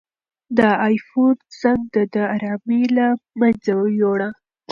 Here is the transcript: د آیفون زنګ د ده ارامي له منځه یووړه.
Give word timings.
د 0.57 0.59
آیفون 0.87 1.35
زنګ 1.59 1.81
د 1.95 1.97
ده 2.13 2.23
ارامي 2.35 2.83
له 2.97 3.07
منځه 3.39 3.73
یووړه. 3.99 4.29